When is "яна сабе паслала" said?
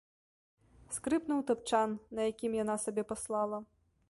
2.65-3.67